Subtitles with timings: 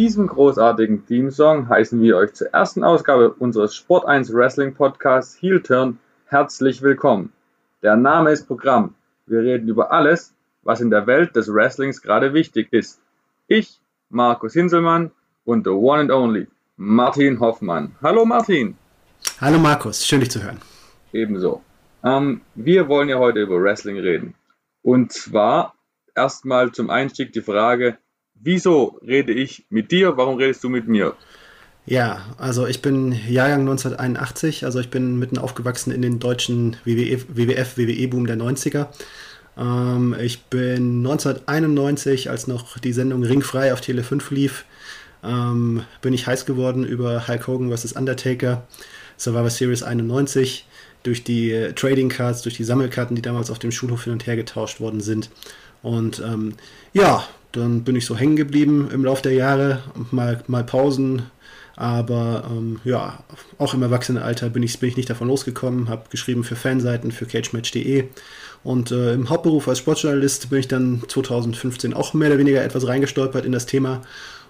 [0.00, 5.60] diesem großartigen Theme-Song heißen wir euch zur ersten Ausgabe unseres Sport 1 Wrestling Podcasts Heel
[5.60, 7.34] Turn herzlich willkommen.
[7.82, 8.94] Der Name ist Programm.
[9.26, 13.02] Wir reden über alles, was in der Welt des Wrestlings gerade wichtig ist.
[13.46, 13.78] Ich,
[14.08, 15.10] Markus Hinselmann
[15.44, 16.46] und the one and only
[16.78, 17.94] Martin Hoffmann.
[18.00, 18.78] Hallo Martin.
[19.38, 20.62] Hallo Markus, schön dich zu hören.
[21.12, 21.60] Ebenso.
[22.02, 24.34] Ähm, wir wollen ja heute über Wrestling reden.
[24.80, 25.74] Und zwar
[26.14, 27.98] erstmal zum Einstieg die Frage,
[28.42, 31.14] wieso rede ich mit dir, warum redest du mit mir?
[31.86, 37.76] Ja, also ich bin Jahrgang 1981, also ich bin mitten aufgewachsen in den deutschen WWF,
[37.76, 38.88] WWE-Boom der 90er.
[39.56, 44.64] Ähm, ich bin 1991, als noch die Sendung Ringfrei auf Tele 5 lief,
[45.24, 47.92] ähm, bin ich heiß geworden über Hulk Hogan vs.
[47.92, 48.66] Undertaker,
[49.18, 50.66] Survivor Series 91,
[51.02, 54.36] durch die Trading Cards, durch die Sammelkarten, die damals auf dem Schulhof hin und her
[54.36, 55.30] getauscht worden sind.
[55.82, 56.54] Und ähm,
[56.92, 61.22] ja, dann bin ich so hängen geblieben im Laufe der Jahre, mal, mal Pausen,
[61.76, 63.24] aber ähm, ja,
[63.58, 67.26] auch im Erwachsenenalter bin ich, bin ich nicht davon losgekommen, habe geschrieben für Fanseiten, für
[67.26, 68.08] cagematch.de
[68.62, 72.86] und äh, im Hauptberuf als Sportjournalist bin ich dann 2015 auch mehr oder weniger etwas
[72.86, 74.02] reingestolpert in das Thema.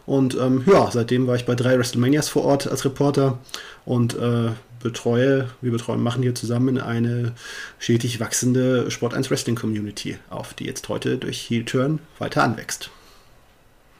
[0.06, 3.38] Und ähm, ja, seitdem war ich bei drei WrestleManias vor Ort als Reporter.
[3.84, 4.50] Und äh,
[4.82, 7.34] betreue, wir betreuen, machen hier zusammen eine
[7.78, 12.90] stetig wachsende Sport 1 Wrestling Community auf, die jetzt heute durch Heel Turn weiter anwächst.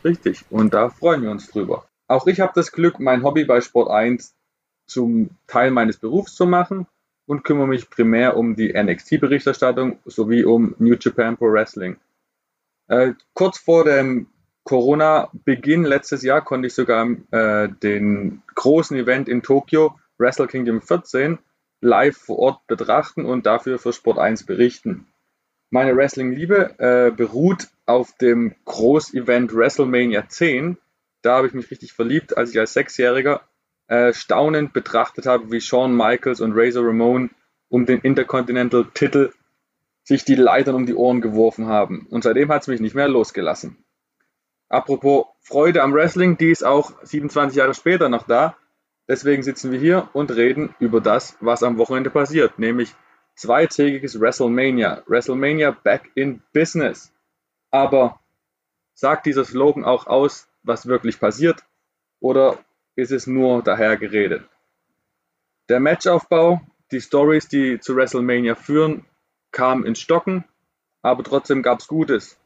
[0.05, 1.87] Richtig, und da freuen wir uns drüber.
[2.09, 4.35] Auch ich habe das Glück, mein Hobby bei Sport 1
[4.87, 6.87] zum Teil meines Berufs zu machen
[7.27, 11.97] und kümmere mich primär um die NXT-Berichterstattung sowie um New Japan Pro Wrestling.
[12.89, 14.27] Äh, kurz vor dem
[14.65, 21.39] Corona-Beginn letztes Jahr konnte ich sogar äh, den großen Event in Tokio Wrestle Kingdom 14
[21.81, 25.07] live vor Ort betrachten und dafür für Sport 1 berichten.
[25.71, 30.77] Meine Wrestling-Liebe äh, beruht auf dem Groß-Event WrestleMania 10.
[31.23, 33.41] Da habe ich mich richtig verliebt, als ich als Sechsjähriger
[33.87, 37.31] äh, staunend betrachtet habe, wie Shawn Michaels und Razor Ramon
[37.69, 39.33] um den Intercontinental-Titel
[40.03, 42.07] sich die Leitern um die Ohren geworfen haben.
[42.11, 43.77] Und seitdem hat es mich nicht mehr losgelassen.
[44.69, 48.57] Apropos Freude am Wrestling, die ist auch 27 Jahre später noch da.
[49.11, 52.95] Deswegen sitzen wir hier und reden über das, was am Wochenende passiert, nämlich
[53.35, 55.03] zweitägiges WrestleMania.
[55.09, 57.13] WrestleMania back in business.
[57.73, 58.21] Aber
[58.95, 61.65] sagt dieser Slogan auch aus, was wirklich passiert?
[62.21, 62.61] Oder
[62.95, 64.45] ist es nur dahergeredet?
[65.69, 66.61] Der Matchaufbau,
[66.93, 69.07] die Stories, die zu WrestleMania führen,
[69.51, 70.45] kamen ins Stocken,
[71.03, 72.39] aber trotzdem gab es Gutes.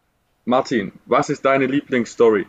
[0.46, 2.46] Martin, was ist deine Lieblingsstory,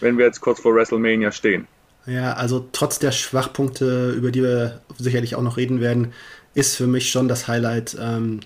[0.00, 1.66] wenn wir jetzt kurz vor WrestleMania stehen?
[2.06, 6.12] Ja, also trotz der Schwachpunkte, über die wir sicherlich auch noch reden werden,
[6.54, 8.40] ist für mich schon das Highlight ähm,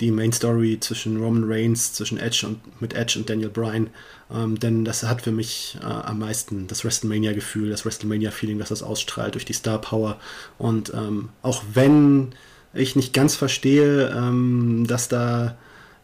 [0.00, 3.90] die Main Story zwischen Roman Reigns, zwischen Edge und mit Edge und Daniel Bryan.
[4.32, 8.82] Ähm, denn das hat für mich äh, am meisten das WrestleMania-Gefühl, das WrestleMania-Feeling, das das
[8.82, 10.18] ausstrahlt durch die Star Power.
[10.58, 12.34] Und ähm, auch wenn
[12.72, 15.56] ich nicht ganz verstehe, ähm, dass da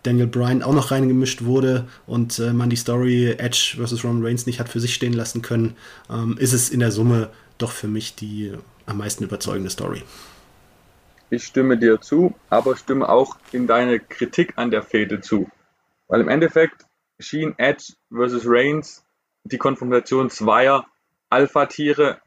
[0.06, 4.05] Daniel Bryan auch noch reingemischt wurde und äh, man die Story Edge vs.
[4.05, 5.77] Roman Reigns nicht hat für sich stehen lassen können,
[6.09, 8.53] ähm, ist es in der Summe doch für mich die
[8.87, 10.03] am meisten überzeugende Story.
[11.28, 15.50] Ich stimme dir zu, aber stimme auch in deine Kritik an der Fehde zu.
[16.06, 16.87] Weil im Endeffekt
[17.19, 18.43] schien Edge vs.
[18.44, 19.05] Reigns
[19.44, 20.87] die Konfrontation zweier
[21.31, 22.21] Alpha-Tiere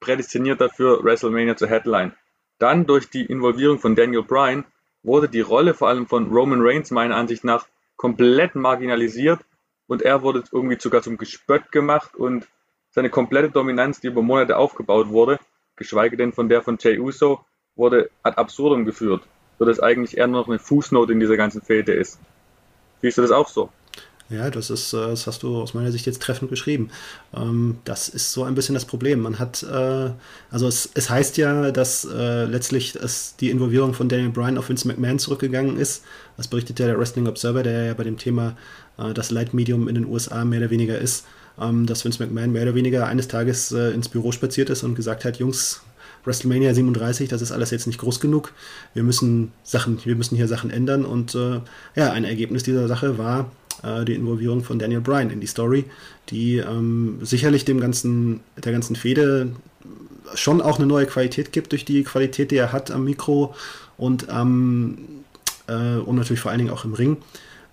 [0.00, 2.12] prädestiniert dafür, WrestleMania zu Headline.
[2.58, 4.64] Dann durch die Involvierung von Daniel Bryan
[5.02, 7.66] wurde die Rolle vor allem von Roman Reigns meiner Ansicht nach
[7.96, 9.40] komplett marginalisiert
[9.86, 12.46] und er wurde irgendwie sogar zum Gespött gemacht und
[12.90, 15.38] seine komplette Dominanz, die über Monate aufgebaut wurde,
[15.76, 17.44] geschweige denn von der von Jay Uso,
[17.76, 19.22] wurde ad absurdum geführt,
[19.58, 22.18] sodass eigentlich eher nur noch eine Fußnote in dieser ganzen Fete ist.
[23.00, 23.70] Siehst du das auch so?
[24.30, 26.90] Ja, das ist, äh, das hast du aus meiner Sicht jetzt treffend beschrieben.
[27.34, 29.20] Ähm, das ist so ein bisschen das Problem.
[29.20, 30.10] Man hat, äh,
[30.50, 34.68] also es, es heißt ja, dass äh, letztlich es die Involvierung von Daniel Bryan auf
[34.68, 36.04] Vince McMahon zurückgegangen ist.
[36.36, 38.56] Das berichtet ja der Wrestling Observer, der ja bei dem Thema
[39.14, 41.24] das Leitmedium in den USA mehr oder weniger ist,
[41.58, 45.24] ähm, dass Vince McMahon mehr oder weniger eines Tages ins Büro spaziert ist und gesagt
[45.24, 45.80] hat, Jungs,
[46.24, 48.52] WrestleMania 37, das ist alles jetzt nicht groß genug.
[48.92, 51.60] Wir müssen Sachen, wir müssen hier Sachen ändern und äh,
[51.96, 53.50] ja, ein Ergebnis dieser Sache war
[53.82, 55.84] äh, die Involvierung von Daniel Bryan in die Story,
[56.28, 59.52] die ähm, sicherlich dem ganzen, der ganzen Fehde
[60.34, 63.54] schon auch eine neue Qualität gibt durch die Qualität, die er hat am Mikro
[63.96, 64.98] und am
[65.66, 67.16] äh, und natürlich vor allen Dingen auch im Ring.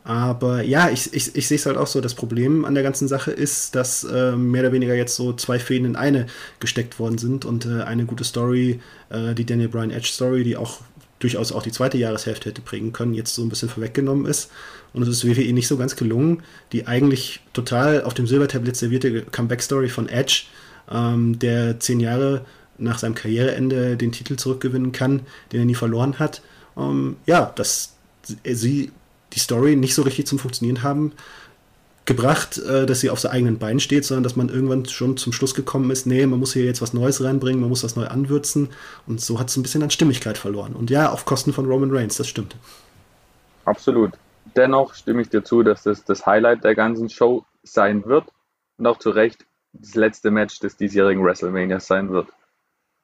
[0.03, 1.99] Aber ja, ich, ich, ich sehe es halt auch so.
[1.99, 5.59] Das Problem an der ganzen Sache ist, dass äh, mehr oder weniger jetzt so zwei
[5.59, 6.27] Fäden in eine
[6.61, 10.55] gesteckt worden sind und äh, eine gute Story, äh, die Daniel Bryan Edge Story, die
[10.55, 10.79] auch
[11.19, 14.49] durchaus auch die zweite Jahreshälfte hätte prägen können, jetzt so ein bisschen vorweggenommen ist.
[14.93, 16.43] Und es ist WWE nicht so ganz gelungen.
[16.71, 20.43] Die eigentlich total auf dem Silbertablett servierte Comeback-Story von Edge,
[20.91, 22.45] ähm, der zehn Jahre
[22.77, 26.41] nach seinem Karriereende den Titel zurückgewinnen kann, den er nie verloren hat.
[26.77, 27.95] Ähm, ja, dass
[28.43, 28.91] sie
[29.33, 31.13] die Story nicht so richtig zum Funktionieren haben
[32.07, 35.33] gebracht, äh, dass sie auf seinen eigenen Beinen steht, sondern dass man irgendwann schon zum
[35.33, 38.07] Schluss gekommen ist, nee, man muss hier jetzt was Neues reinbringen, man muss das neu
[38.07, 38.69] anwürzen
[39.05, 40.73] und so hat es ein bisschen an Stimmigkeit verloren.
[40.73, 42.55] Und ja, auf Kosten von Roman Reigns, das stimmt.
[43.65, 44.13] Absolut.
[44.55, 48.25] Dennoch stimme ich dir zu, dass das das Highlight der ganzen Show sein wird
[48.77, 52.29] und auch zu Recht das letzte Match des diesjährigen WrestleMania sein wird.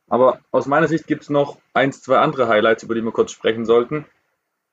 [0.08, 3.32] Aber aus meiner Sicht gibt es noch eins, zwei andere Highlights, über die wir kurz
[3.32, 4.06] sprechen sollten.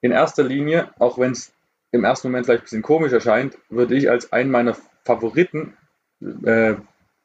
[0.01, 1.53] In erster Linie, auch wenn es
[1.93, 5.77] im ersten Moment vielleicht ein bisschen komisch erscheint, würde ich als einen meiner Favoriten
[6.21, 6.75] äh,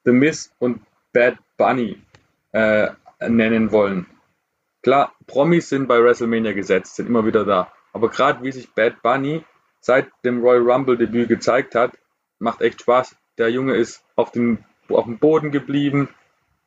[0.04, 0.82] The Miss und
[1.14, 2.02] Bad Bunny
[2.52, 2.90] äh,
[3.28, 4.08] nennen wollen.
[4.82, 7.72] Klar, Promis sind bei WrestleMania gesetzt, sind immer wieder da.
[7.96, 9.42] Aber gerade wie sich Bad Bunny
[9.80, 11.98] seit dem Royal Rumble Debüt gezeigt hat,
[12.40, 13.16] macht echt Spaß.
[13.38, 16.10] Der Junge ist auf, den, auf dem Boden geblieben.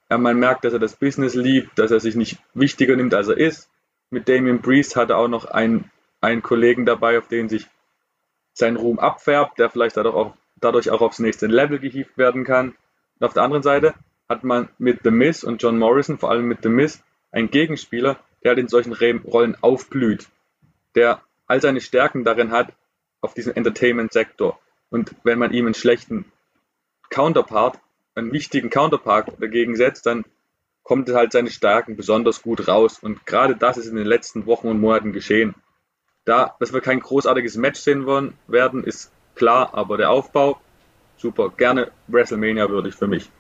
[0.09, 3.37] Man merkt, dass er das Business liebt, dass er sich nicht wichtiger nimmt, als er
[3.37, 3.69] ist.
[4.09, 5.91] Mit Damien Priest hat er auch noch einen,
[6.23, 7.67] einen Kollegen dabei, auf den sich
[8.55, 12.75] seinen Ruhm abfärbt, der vielleicht dadurch auch, dadurch auch aufs nächste Level gehievt werden kann.
[13.21, 13.93] Und auf der anderen Seite
[14.31, 17.03] hat man mit The Miz und John Morrison, vor allem mit The Miz,
[17.33, 20.27] einen Gegenspieler, der halt in solchen Rollen aufblüht,
[20.99, 22.73] der all seine Stärken darin hat,
[23.21, 24.59] auf diesem Entertainment-Sektor.
[24.91, 26.25] Und wenn man ihm einen schlechten
[27.09, 27.79] Counterpart,
[28.17, 30.25] einen wichtigen Counterpart dagegen setzt, dann
[30.83, 32.99] kommt halt seine Stärken besonders gut raus.
[32.99, 35.55] Und gerade das ist in den letzten Wochen und Monaten geschehen.
[36.25, 38.05] Da, dass wir kein großartiges Match sehen
[38.49, 40.61] werden, ist klar, aber der Aufbau,
[41.17, 41.51] super.
[41.57, 43.31] Gerne WrestleMania würdig für mich.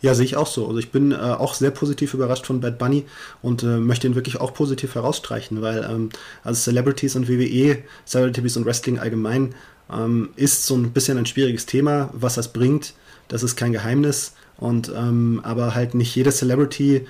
[0.00, 0.66] Ja, sehe ich auch so.
[0.66, 3.04] Also ich bin äh, auch sehr positiv überrascht von Bad Bunny
[3.42, 6.08] und äh, möchte ihn wirklich auch positiv herausstreichen, weil ähm,
[6.42, 9.54] als Celebrities und WWE, Celebrities und Wrestling allgemein,
[9.92, 12.94] ähm, ist so ein bisschen ein schwieriges Thema, was das bringt.
[13.28, 14.34] Das ist kein Geheimnis.
[14.56, 17.06] Und ähm, aber halt nicht jede Celebrity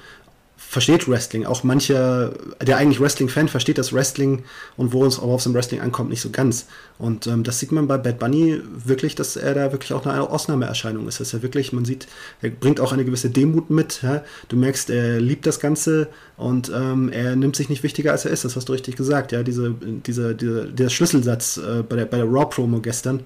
[0.69, 1.47] versteht Wrestling.
[1.47, 4.45] Auch mancher, der eigentlich Wrestling-Fan, versteht das Wrestling
[4.77, 6.67] und wo es dem Wrestling ankommt, nicht so ganz.
[6.99, 10.21] Und ähm, das sieht man bei Bad Bunny wirklich, dass er da wirklich auch eine
[10.21, 11.19] Ausnahmeerscheinung ist.
[11.19, 12.07] Dass er wirklich, man sieht,
[12.41, 14.03] er bringt auch eine gewisse Demut mit.
[14.03, 14.23] Ja?
[14.49, 18.31] Du merkst, er liebt das Ganze und ähm, er nimmt sich nicht wichtiger, als er
[18.31, 18.45] ist.
[18.45, 19.33] Das hast du richtig gesagt.
[19.33, 19.75] Ja, diese,
[20.07, 23.25] diese, diese, dieser Schlüsselsatz äh, bei der, bei der Raw-Promo gestern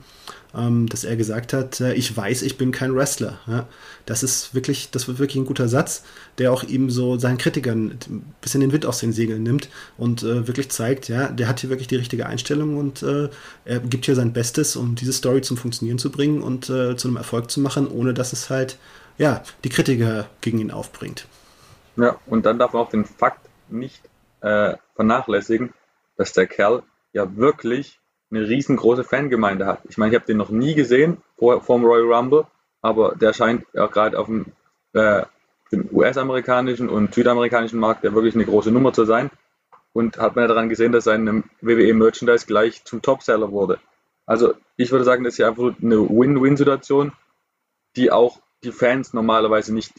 [0.57, 3.39] ähm, dass er gesagt hat, äh, ich weiß, ich bin kein Wrestler.
[3.47, 3.67] Ja?
[4.07, 6.05] Das ist wirklich, das wird wirklich ein guter Satz,
[6.39, 10.23] der auch ihm so seinen Kritikern ein bisschen den Wind aus den Segeln nimmt und
[10.23, 13.29] äh, wirklich zeigt, ja, der hat hier wirklich die richtige Einstellung und äh,
[13.65, 17.09] er gibt hier sein Bestes, um diese Story zum Funktionieren zu bringen und äh, zu
[17.09, 18.79] einem Erfolg zu machen, ohne dass es halt,
[19.19, 21.27] ja, die Kritiker gegen ihn aufbringt.
[21.97, 24.03] Ja, und dann darf man auch den Fakt nicht
[24.41, 25.73] äh, vernachlässigen,
[26.17, 28.01] dass der Kerl ja wirklich
[28.31, 29.81] eine riesengroße Fangemeinde hat.
[29.89, 32.47] Ich meine, ich habe den noch nie gesehen vor, dem Royal Rumble,
[32.83, 34.47] aber der scheint ja gerade auf dem,
[34.93, 35.25] äh,
[35.73, 39.31] dem US-amerikanischen und südamerikanischen Markt ja wirklich eine große Nummer zu sein.
[39.93, 43.79] Und hat man ja daran gesehen, dass sein WWE-Merchandise gleich zum Topseller wurde.
[44.27, 47.13] Also ich würde sagen, das ist ja einfach eine Win-Win-Situation,
[47.97, 49.93] die auch die Fans normalerweise nicht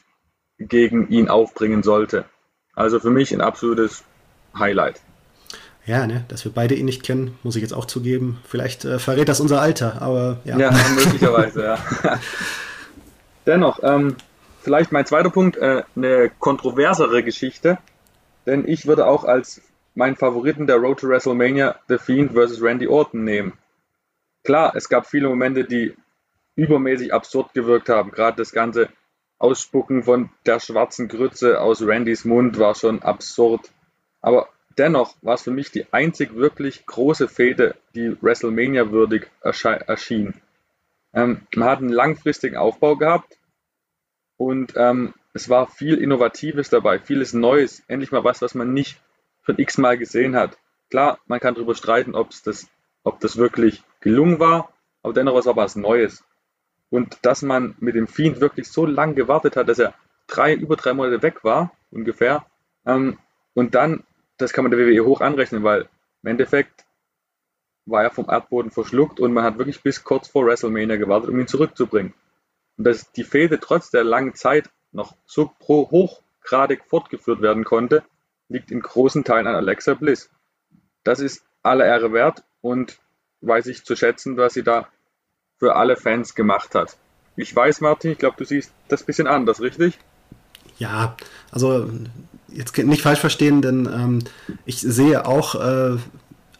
[0.58, 2.26] gegen ihn aufbringen sollte.
[2.74, 4.04] Also für mich ein absolutes
[4.58, 5.02] Highlight.
[5.86, 8.40] Ja, ne, dass wir beide ihn nicht kennen, muss ich jetzt auch zugeben.
[8.48, 10.58] Vielleicht äh, verrät das unser Alter, aber ja.
[10.58, 11.80] Ja, möglicherweise, ja.
[13.46, 14.16] Dennoch, ähm,
[14.62, 17.78] vielleicht mein zweiter Punkt, äh, eine kontroversere Geschichte,
[18.48, 19.62] denn ich würde auch als
[19.94, 22.62] meinen Favoriten der Road to WrestleMania The Fiend vs.
[22.62, 23.54] Randy Orton nehmen.
[24.44, 25.96] Klar, es gab viele Momente, die
[26.56, 28.12] übermäßig absurd gewirkt haben.
[28.12, 28.90] Gerade das ganze
[29.38, 33.72] Ausspucken von der schwarzen Grütze aus Randys Mund war schon absurd.
[34.22, 40.34] Aber Dennoch war es für mich die einzig wirklich große Fehde, die WrestleMania würdig erschien.
[41.14, 43.38] Ähm, man hat einen langfristigen Aufbau gehabt
[44.38, 49.00] und ähm, es war viel Innovatives dabei, vieles Neues, endlich mal was, was man nicht
[49.46, 50.58] schon x-mal gesehen hat.
[50.90, 52.14] Klar, man kann darüber streiten,
[52.44, 52.68] das,
[53.04, 56.24] ob das wirklich gelungen war, aber dennoch war es was Neues.
[56.90, 59.94] Und dass man mit dem Fiend wirklich so lange gewartet hat, dass er
[60.28, 62.46] drei, über drei Monate weg war, ungefähr,
[62.86, 63.18] ähm,
[63.54, 64.04] und dann
[64.38, 65.90] das kann man der WWE hoch anrechnen, weil
[66.24, 66.86] im Endeffekt
[67.86, 71.40] war er vom Erdboden verschluckt und man hat wirklich bis kurz vor WrestleMania gewartet, um
[71.40, 72.14] ihn zurückzubringen.
[72.78, 78.04] Und dass die Fehde trotz der langen Zeit noch so hochgradig fortgeführt werden konnte,
[78.50, 80.30] liegt in großen Teilen an Alexa Bliss.
[81.04, 83.00] Das ist aller Ehre wert und
[83.42, 84.88] weiß ich zu schätzen, was sie da
[85.58, 86.98] für alle Fans gemacht hat.
[87.36, 90.00] Ich weiß, Martin, ich glaube, du siehst das ein bisschen anders, richtig?
[90.78, 91.16] Ja,
[91.52, 91.90] also
[92.56, 94.20] jetzt nicht falsch verstehen, denn ähm,
[94.66, 95.98] ich sehe auch äh,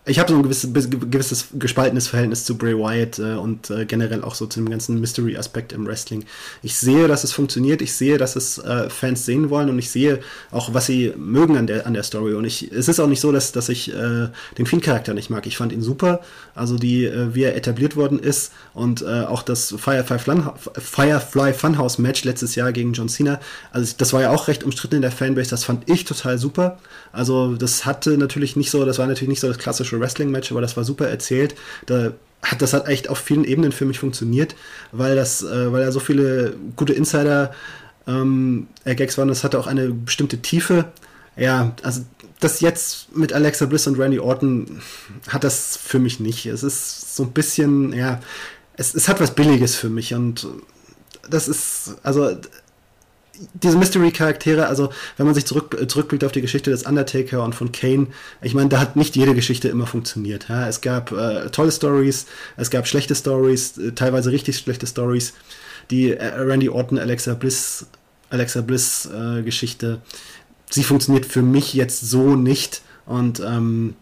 [0.08, 4.24] ich habe so ein gewisses, gewisses gespaltenes Verhältnis zu Bray Wyatt äh, und äh, generell
[4.24, 6.26] auch so zu dem ganzen Mystery-Aspekt im Wrestling.
[6.62, 9.90] Ich sehe, dass es funktioniert, ich sehe, dass es äh, Fans sehen wollen und ich
[9.90, 10.20] sehe
[10.52, 12.36] auch, was sie mögen an der, an der Story.
[12.36, 15.48] Und ich, es ist auch nicht so, dass, dass ich äh, den Fiend-Charakter nicht mag.
[15.48, 16.22] Ich fand ihn super,
[16.54, 21.54] also die, äh, wie er etabliert worden ist und äh, auch das Firefly, Fun Firefly
[21.54, 23.40] Funhouse-Match letztes Jahr gegen John Cena,
[23.72, 26.78] also das war ja auch recht umstritten in der Fanbase, das fand ich total super.
[27.12, 30.52] Also das hatte natürlich nicht so, das war natürlich nicht so das klassische klassische Wrestling-Match,
[30.52, 31.56] aber das war super erzählt.
[31.86, 34.56] Da hat, das hat echt auf vielen Ebenen für mich funktioniert,
[34.92, 37.54] weil das, äh, weil da so viele gute Insider
[38.08, 39.28] ähm, Gags waren.
[39.28, 40.86] Das hatte auch eine bestimmte Tiefe.
[41.38, 42.02] Ja, also
[42.40, 44.82] das jetzt mit Alexa Bliss und Randy Orton
[45.30, 46.46] hat das für mich nicht.
[46.46, 48.20] Es ist so ein bisschen, ja,
[48.78, 50.48] es, es hat was Billiges für mich und
[51.30, 52.38] das ist, also
[53.54, 57.56] diese Mystery-Charaktere, also wenn man sich zurück, äh, zurückblickt auf die Geschichte des Undertaker und
[57.56, 58.08] von Kane,
[58.42, 60.48] ich meine, da hat nicht jede Geschichte immer funktioniert.
[60.50, 60.68] Ja?
[60.68, 62.26] Es gab äh, tolle Stories,
[62.58, 65.34] es gab schlechte Stories, äh, teilweise richtig schlechte Stories.
[65.92, 67.86] Die äh, Randy Orton, Alexa Bliss,
[68.30, 70.02] Alexa Bliss äh, Geschichte,
[70.70, 73.96] sie funktioniert für mich jetzt so nicht und ähm,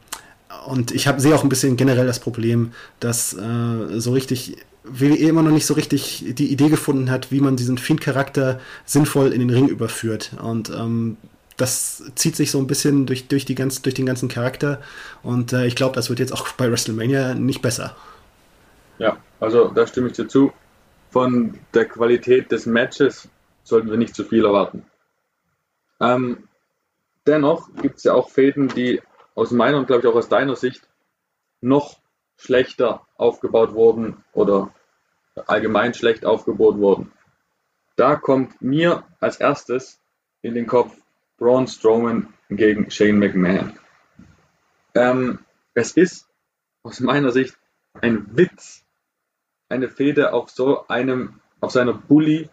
[0.65, 5.43] und ich sehe auch ein bisschen generell das Problem, dass äh, so richtig WWE immer
[5.43, 9.49] noch nicht so richtig die Idee gefunden hat, wie man diesen Fiend-Charakter sinnvoll in den
[9.49, 10.31] Ring überführt.
[10.41, 11.17] Und ähm,
[11.57, 14.81] das zieht sich so ein bisschen durch, durch, die ganz, durch den ganzen Charakter.
[15.21, 17.95] Und äh, ich glaube, das wird jetzt auch bei WrestleMania nicht besser.
[18.97, 20.51] Ja, also da stimme ich dir zu.
[21.11, 23.29] Von der Qualität des Matches
[23.63, 24.83] sollten wir nicht zu viel erwarten.
[26.01, 26.49] Ähm,
[27.25, 29.01] dennoch gibt es ja auch Fäden, die
[29.35, 30.87] aus meiner und glaube ich auch aus deiner Sicht
[31.61, 31.97] noch
[32.37, 34.73] schlechter aufgebaut wurden oder
[35.47, 37.11] allgemein schlecht aufgebaut wurden.
[37.95, 39.99] Da kommt mir als erstes
[40.41, 40.95] in den Kopf
[41.37, 43.79] Braun Strowman gegen Shane McMahon.
[44.93, 45.39] Ähm,
[45.73, 46.27] es ist
[46.83, 47.57] aus meiner Sicht
[47.93, 48.83] ein Witz,
[49.69, 52.49] eine Fehde auf so einem, auf seiner Bully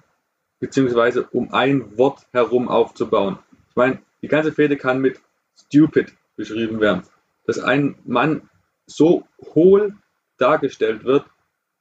[0.61, 3.39] beziehungsweise um ein Wort herum aufzubauen.
[3.71, 5.21] Ich meine, die ganze Fehde kann mit
[5.57, 7.03] stupid beschrieben werden.
[7.47, 8.49] Dass ein Mann
[8.87, 9.95] so hohl
[10.41, 11.25] dargestellt wird,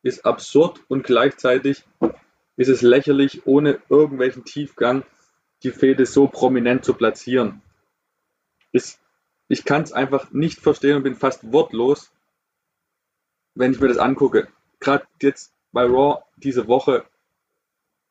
[0.01, 1.84] ist absurd und gleichzeitig
[2.56, 5.04] ist es lächerlich, ohne irgendwelchen Tiefgang
[5.63, 7.62] die Fehde so prominent zu platzieren.
[8.72, 9.00] Ist,
[9.48, 12.12] ich kann es einfach nicht verstehen und bin fast wortlos,
[13.56, 14.48] wenn ich mir das angucke.
[14.80, 17.06] Gerade jetzt bei Raw diese Woche,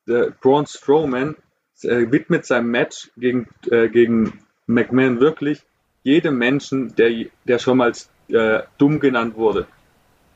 [0.07, 1.37] der Braun Strowman
[1.83, 5.63] äh, widmet sein Match gegen, äh, gegen McMahon wirklich
[6.03, 7.93] jedem Menschen, der, der schon mal
[8.29, 9.67] äh, dumm genannt wurde.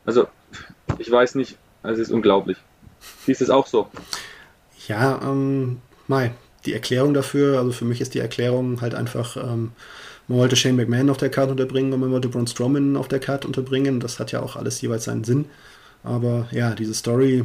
[0.04, 0.26] Also,
[0.98, 2.58] ich weiß nicht, es ist unglaublich.
[3.24, 3.88] Siehst du es auch so?
[4.88, 6.32] Ja, ähm, Mai,
[6.66, 9.72] die Erklärung dafür, also für mich ist die Erklärung halt einfach, ähm,
[10.28, 13.18] man wollte Shane McMahon auf der Karte unterbringen und man wollte Braun Strowman auf der
[13.18, 14.00] Karte unterbringen.
[14.00, 15.46] Das hat ja auch alles jeweils seinen Sinn.
[16.04, 17.44] Aber ja, diese Story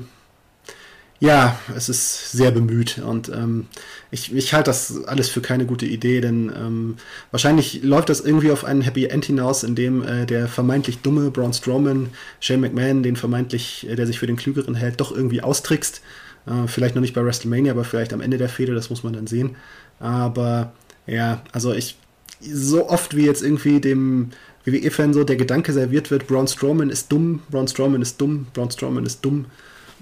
[1.19, 3.65] ja, es ist sehr bemüht und ähm,
[4.11, 6.97] ich, ich halte das alles für keine gute Idee, denn ähm,
[7.31, 11.31] wahrscheinlich läuft das irgendwie auf einen Happy End hinaus, in dem äh, der vermeintlich dumme
[11.31, 12.09] Braun Strowman,
[12.39, 16.01] Shane McMahon, den vermeintlich, äh, der sich für den Klügeren hält, doch irgendwie austrickst.
[16.45, 19.13] Äh, vielleicht noch nicht bei WrestleMania, aber vielleicht am Ende der Fehde, das muss man
[19.13, 19.55] dann sehen.
[19.99, 20.71] Aber
[21.07, 21.97] ja, also ich,
[22.39, 24.29] so oft wie jetzt irgendwie dem
[24.65, 28.69] WWE-Fan so der Gedanke serviert wird, Braun Strowman ist dumm, Braun Strowman ist dumm, Braun
[28.69, 29.47] Strowman ist dumm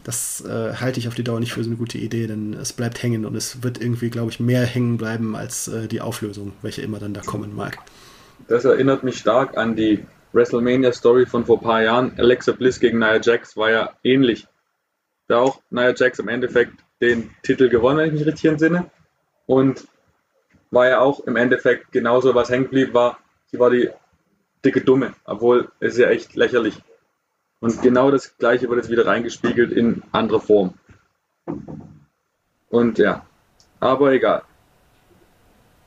[0.05, 2.73] das äh, halte ich auf die Dauer nicht für so eine gute Idee, denn es
[2.73, 6.53] bleibt hängen und es wird irgendwie, glaube ich, mehr hängen bleiben als äh, die Auflösung,
[6.61, 7.79] welche immer dann da kommen mag.
[8.47, 12.13] Das erinnert mich stark an die WrestleMania-Story von vor ein paar Jahren.
[12.17, 14.47] Alexa Bliss gegen Nia Jax war ja ähnlich.
[15.27, 18.91] Da auch Nia Jax im Endeffekt den Titel gewonnen, wenn ich mich richtig entsinne.
[19.47, 19.87] Und
[20.69, 23.89] war ja auch im Endeffekt genauso, was hängen blieb, war, sie war die
[24.63, 26.75] dicke Dumme, obwohl es ja echt lächerlich
[27.59, 30.73] und genau das gleiche wird jetzt wieder reingespiegelt in anderer Form.
[32.69, 33.25] Und ja,
[33.79, 34.43] aber egal.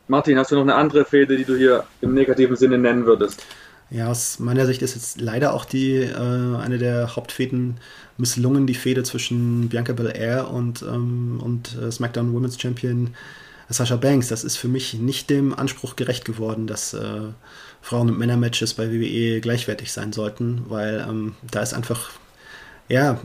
[0.06, 3.44] Martin, hast du noch eine andere Fehde, die du hier im negativen Sinne nennen würdest?
[3.90, 7.78] Ja, aus meiner Sicht ist jetzt leider auch die äh, eine der Hauptfäden
[8.18, 13.14] misslungen, die Fehde zwischen Bianca Belair und, ähm, und äh, SmackDown Women's Champion
[13.68, 14.28] Sasha Banks.
[14.28, 17.20] Das ist für mich nicht dem Anspruch gerecht geworden, dass äh,
[17.82, 22.10] Frauen- und Männer-Matches bei WWE gleichwertig sein sollten, weil ähm, da ist einfach,
[22.88, 23.20] ja,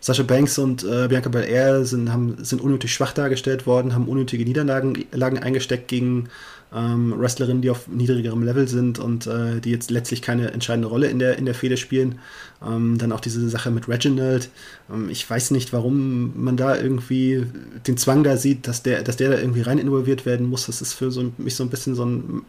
[0.00, 4.44] Sascha Banks und äh, Bianca Belair sind, haben, sind unnötig schwach dargestellt worden, haben unnötige
[4.44, 6.28] Niederlagen Lagen eingesteckt gegen
[6.74, 11.08] ähm, Wrestlerinnen, die auf niedrigerem Level sind und äh, die jetzt letztlich keine entscheidende Rolle
[11.08, 12.18] in der, in der Fehde spielen.
[12.66, 14.48] Ähm, dann auch diese Sache mit Reginald.
[14.90, 17.44] Ähm, ich weiß nicht, warum man da irgendwie
[17.86, 20.66] den Zwang da sieht, dass der, dass der da irgendwie rein involviert werden muss.
[20.66, 22.42] Das ist für so, mich so ein bisschen so ein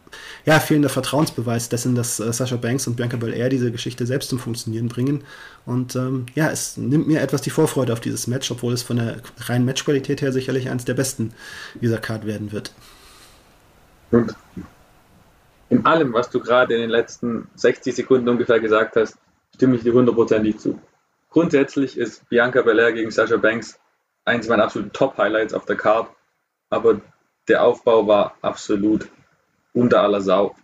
[0.45, 4.39] ja, fehlender Vertrauensbeweis dessen, dass äh, Sasha Banks und Bianca Belair diese Geschichte selbst zum
[4.39, 5.23] Funktionieren bringen.
[5.65, 8.97] Und ähm, ja, es nimmt mir etwas die Vorfreude auf dieses Match, obwohl es von
[8.97, 11.31] der reinen Matchqualität her sicherlich eines der besten
[11.81, 12.71] dieser Card werden wird.
[14.13, 14.35] Und
[15.69, 19.17] in allem, was du gerade in den letzten 60 Sekunden ungefähr gesagt hast,
[19.55, 20.79] stimme ich dir hundertprozentig zu.
[21.31, 23.79] Grundsätzlich ist Bianca Belair gegen Sasha Banks
[24.23, 26.09] eins meiner absoluten Top-Highlights auf der Card,
[26.69, 27.01] aber
[27.47, 29.09] der Aufbau war absolut
[29.73, 30.55] unter aller Sau.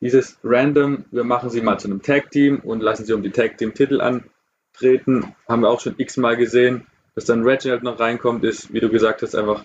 [0.00, 4.00] Dieses Random, wir machen sie mal zu einem Tag-Team und lassen sie um die Tag-Team-Titel
[4.00, 6.86] antreten, haben wir auch schon x-mal gesehen.
[7.14, 9.64] Dass dann Reginald noch reinkommt, ist, wie du gesagt hast, einfach,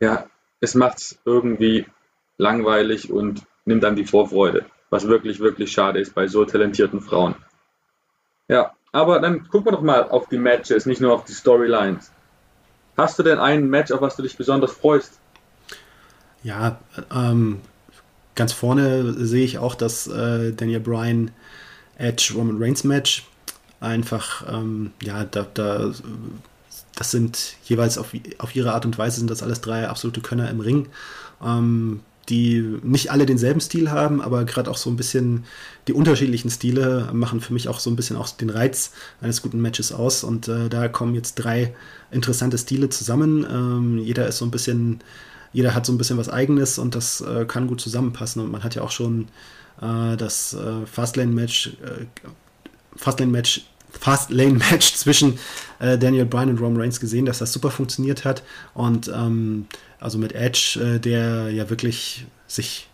[0.00, 0.26] ja,
[0.60, 1.86] es macht es irgendwie
[2.38, 7.34] langweilig und nimmt dann die Vorfreude, was wirklich, wirklich schade ist bei so talentierten Frauen.
[8.48, 12.12] Ja, aber dann gucken wir doch mal auf die Matches, nicht nur auf die Storylines.
[12.96, 15.18] Hast du denn ein Match, auf was du dich besonders freust?
[16.42, 16.78] Ja,
[17.14, 17.60] ähm,
[18.34, 21.30] ganz vorne sehe ich auch das äh, Daniel Bryan
[21.98, 23.26] Edge Roman Reigns Match.
[23.80, 25.92] Einfach, ähm, ja, da, da,
[26.94, 30.48] das sind jeweils auf, auf ihre Art und Weise sind das alles drei absolute Könner
[30.48, 30.88] im Ring.
[31.44, 35.44] Ähm, die nicht alle denselben Stil haben, aber gerade auch so ein bisschen
[35.86, 39.60] die unterschiedlichen Stile machen für mich auch so ein bisschen auch den Reiz eines guten
[39.60, 40.24] Matches aus.
[40.24, 41.74] Und äh, da kommen jetzt drei
[42.10, 43.46] interessante Stile zusammen.
[43.48, 45.00] Ähm, jeder ist so ein bisschen,
[45.52, 48.42] jeder hat so ein bisschen was Eigenes und das äh, kann gut zusammenpassen.
[48.42, 49.28] Und man hat ja auch schon
[49.80, 52.06] äh, das äh, Fastlane-Match, äh,
[52.96, 53.66] Fastlane-Match
[54.00, 55.38] Fast Lane Match zwischen
[55.78, 58.42] äh, Daniel Bryan und Roman Reigns gesehen, dass das super funktioniert hat.
[58.74, 59.66] Und ähm,
[60.00, 62.88] also mit Edge, äh, der ja wirklich sich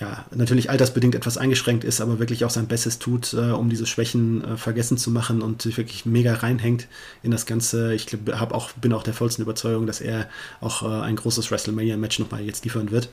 [0.00, 3.86] ja, natürlich altersbedingt etwas eingeschränkt ist, aber wirklich auch sein Bestes tut, äh, um diese
[3.86, 6.88] Schwächen äh, vergessen zu machen und sich wirklich mega reinhängt
[7.22, 7.92] in das Ganze.
[7.92, 10.26] Ich hab auch, bin auch der vollsten Überzeugung, dass er
[10.62, 13.10] auch äh, ein großes WrestleMania-Match nochmal jetzt liefern wird.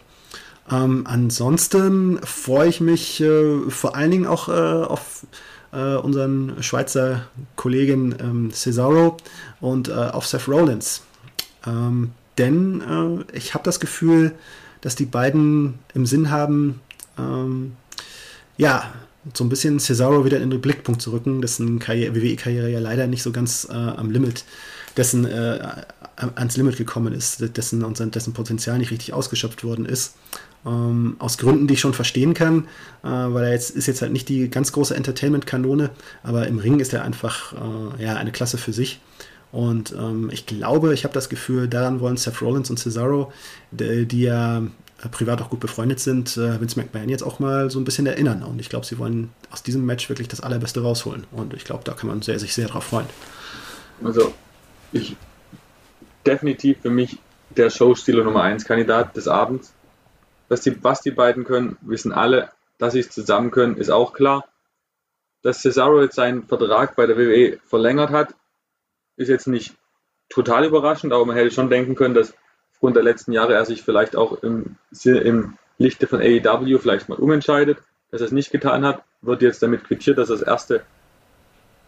[0.71, 5.27] Ähm, ansonsten freue ich mich äh, vor allen Dingen auch äh, auf
[5.69, 9.17] unseren Schweizer Kollegen ähm, Cesaro
[9.59, 11.03] und auf Seth Rollins.
[11.67, 14.33] Ähm, denn äh, ich habe das Gefühl,
[14.81, 16.81] dass die beiden im Sinn haben,
[17.17, 17.73] ähm,
[18.57, 18.93] ja,
[19.33, 23.23] so ein bisschen Cesaro wieder in den Blickpunkt zu rücken, dessen WWE-Karriere ja leider nicht
[23.23, 24.45] so ganz äh, am Limit,
[24.95, 25.59] dessen äh,
[26.35, 30.15] ans Limit gekommen ist, dessen, dessen Potenzial nicht richtig ausgeschöpft worden ist.
[30.65, 32.65] Ähm, aus Gründen, die ich schon verstehen kann,
[33.03, 35.91] äh, weil er jetzt ist jetzt halt nicht die ganz große Entertainment-Kanone,
[36.23, 38.99] aber im Ring ist er einfach äh, ja, eine Klasse für sich.
[39.57, 43.33] Und ähm, ich glaube, ich habe das Gefühl, daran wollen Seth Rollins und Cesaro,
[43.71, 44.61] die, die ja
[45.09, 48.43] privat auch gut befreundet sind, äh, Vince McMahon jetzt auch mal so ein bisschen erinnern.
[48.43, 51.25] Und ich glaube, sie wollen aus diesem Match wirklich das Allerbeste rausholen.
[51.31, 53.07] Und ich glaube, da kann man sehr, sich sehr drauf freuen.
[54.03, 54.31] Also,
[54.91, 55.15] ich
[56.23, 57.17] definitiv für mich
[57.49, 59.73] der Showstiller Nummer 1 Kandidat des Abends.
[60.49, 62.51] Dass die, was die beiden können, wissen alle.
[62.77, 64.45] Dass sie es zusammen können, ist auch klar.
[65.41, 68.35] Dass Cesaro jetzt seinen Vertrag bei der WWE verlängert hat,
[69.17, 69.75] ist jetzt nicht
[70.29, 72.33] total überraschend, aber man hätte schon denken können, dass
[72.73, 77.17] aufgrund der letzten Jahre er sich vielleicht auch im, im Lichte von AEW vielleicht mal
[77.17, 77.79] umentscheidet.
[78.11, 80.81] Dass er es nicht getan hat, wird jetzt damit quittiert, dass er das erste,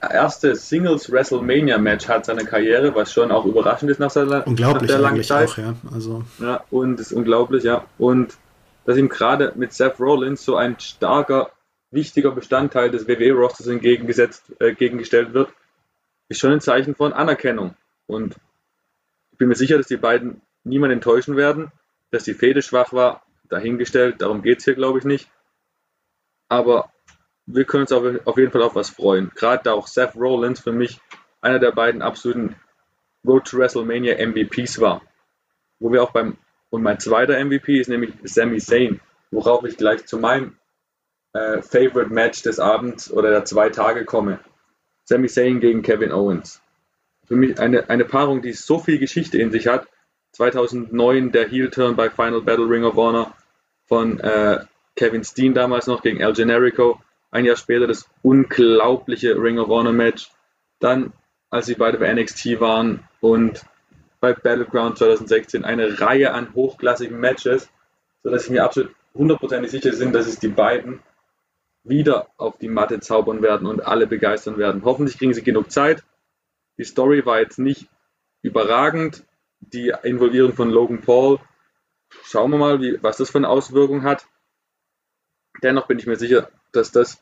[0.02, 4.90] erste Singles WrestleMania Match hat seiner Karriere, was schon auch überraschend ist nach, seiner, unglaublich
[4.90, 5.50] nach der langen Zeit.
[5.50, 5.76] Auch, ja.
[5.94, 6.24] Also.
[6.40, 7.86] ja, und ist unglaublich, ja.
[7.98, 8.36] Und
[8.86, 11.52] dass ihm gerade mit Seth Rollins so ein starker,
[11.92, 15.50] wichtiger Bestandteil des WWE-Rosters entgegengesetzt, äh, entgegengestellt wird,
[16.30, 17.76] ist schon ein Zeichen von Anerkennung.
[18.08, 18.38] Und
[19.32, 21.72] ich bin mir sicher, dass die beiden niemand enttäuschen werden,
[22.12, 25.30] dass die Fehde schwach war, dahingestellt, darum geht es hier, glaube ich, nicht.
[26.48, 26.92] Aber
[27.46, 29.32] wir können uns auf, jeden Fall auf was freuen.
[29.36, 31.00] Gerade da auch Seth Rollins für mich
[31.42, 32.56] einer der beiden absoluten
[33.26, 35.02] Road to WrestleMania MVPs war.
[35.80, 36.38] Wo wir auch beim,
[36.70, 39.00] und mein zweiter MVP ist nämlich Sami Zayn,
[39.32, 40.58] worauf ich gleich zu meinem
[41.34, 44.40] äh, Favorite Match des Abends oder der zwei Tage komme.
[45.10, 46.62] Sami Zayn gegen Kevin Owens.
[47.26, 49.88] Für mich eine, eine Paarung, die so viel Geschichte in sich hat.
[50.34, 53.36] 2009 der Heel-Turn bei Final Battle Ring of Honor
[53.88, 54.60] von äh,
[54.96, 57.02] Kevin Steen damals noch gegen El Generico.
[57.32, 60.30] Ein Jahr später das unglaubliche Ring of Honor Match.
[60.80, 61.12] Dann,
[61.50, 63.66] als sie beide bei NXT waren und
[64.20, 67.68] bei Battleground 2016 eine Reihe an hochklassigen Matches,
[68.22, 71.00] sodass ich mir absolut hundertprozentig sicher bin, dass es die beiden
[71.90, 74.84] wieder auf die Matte zaubern werden und alle begeistern werden.
[74.86, 76.04] Hoffentlich kriegen sie genug Zeit.
[76.78, 77.88] Die Story war jetzt nicht
[78.42, 79.26] überragend.
[79.60, 81.40] Die Involvierung von Logan Paul
[82.24, 84.26] schauen wir mal, wie, was das für eine Auswirkung hat.
[85.62, 87.22] Dennoch bin ich mir sicher, dass das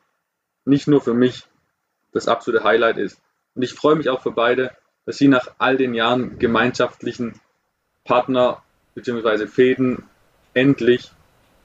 [0.66, 1.48] nicht nur für mich
[2.12, 3.20] das absolute Highlight ist.
[3.56, 4.72] Und ich freue mich auch für beide,
[5.06, 7.40] dass sie nach all den Jahren gemeinschaftlichen
[8.04, 9.48] Partner bzw.
[9.48, 10.04] Fäden
[10.54, 11.12] endlich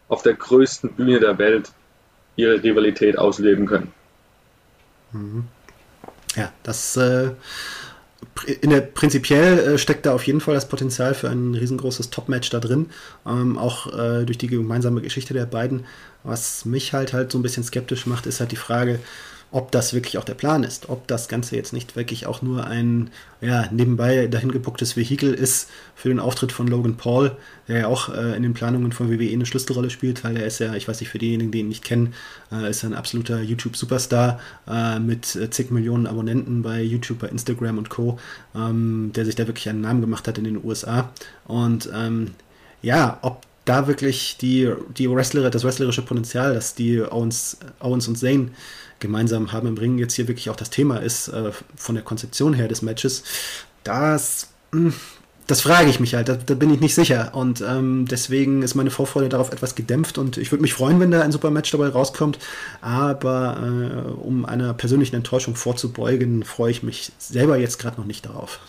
[0.08, 1.72] auf der größten Bühne der Welt
[2.36, 3.92] ihre Rivalität ausleben können.
[5.12, 5.44] Mhm.
[6.36, 7.30] Ja, das äh,
[8.60, 12.50] in der prinzipiell äh, steckt da auf jeden Fall das Potenzial für ein riesengroßes Top-Match
[12.50, 12.90] da drin,
[13.26, 15.84] ähm, auch äh, durch die gemeinsame Geschichte der beiden.
[16.24, 19.00] Was mich halt halt so ein bisschen skeptisch macht, ist halt die Frage,
[19.52, 22.66] ob das wirklich auch der Plan ist, ob das Ganze jetzt nicht wirklich auch nur
[22.66, 23.10] ein
[23.42, 27.36] ja, nebenbei dahin gepucktes Vehikel ist für den Auftritt von Logan Paul,
[27.68, 30.58] der ja auch äh, in den Planungen von WWE eine Schlüsselrolle spielt, weil er ist
[30.58, 32.14] ja, ich weiß nicht, für diejenigen, die ihn nicht kennen,
[32.50, 37.76] äh, ist ein absoluter YouTube-Superstar äh, mit äh, zig Millionen Abonnenten bei YouTube, bei Instagram
[37.76, 38.18] und Co.,
[38.54, 41.10] ähm, der sich da wirklich einen Namen gemacht hat in den USA.
[41.44, 42.30] Und ähm,
[42.80, 48.16] ja, ob da wirklich die, die Wrestler, das wrestlerische Potenzial, das die Owens, Owens und
[48.16, 48.50] Zane
[48.98, 52.54] gemeinsam haben im Ring, jetzt hier wirklich auch das Thema ist, äh, von der Konzeption
[52.54, 53.24] her des Matches,
[53.84, 54.94] das, hm,
[55.46, 57.32] das frage ich mich halt, da, da, bin ich nicht sicher.
[57.34, 61.10] Und ähm, deswegen ist meine Vorfreude darauf etwas gedämpft und ich würde mich freuen, wenn
[61.10, 62.38] da ein super Match dabei rauskommt.
[62.80, 68.24] Aber äh, um einer persönlichen Enttäuschung vorzubeugen, freue ich mich selber jetzt gerade noch nicht
[68.24, 68.60] darauf.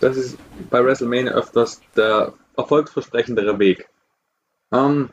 [0.00, 0.36] Das ist
[0.70, 3.88] bei WrestleMania öfters der erfolgsversprechendere Weg.
[4.72, 5.10] Ähm,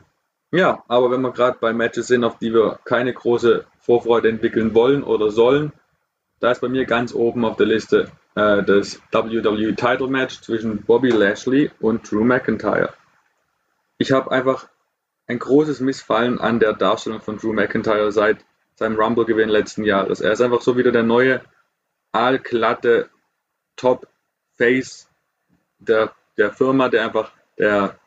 [0.50, 4.74] ja, aber wenn wir gerade bei Matches sind, auf die wir keine große Vorfreude entwickeln
[4.74, 5.72] wollen oder sollen,
[6.40, 10.82] da ist bei mir ganz oben auf der Liste äh, das WWE Title Match zwischen
[10.82, 12.94] Bobby Lashley und Drew McIntyre.
[13.98, 14.68] Ich habe einfach
[15.26, 18.44] ein großes Missfallen an der Darstellung von Drew McIntyre seit
[18.76, 20.20] seinem Rumble-Gewinn letzten Jahres.
[20.20, 21.42] Er ist einfach so wieder der neue,
[22.12, 23.10] aalglatte
[23.76, 25.08] Top-Face
[25.78, 27.98] der, der Firma, der einfach der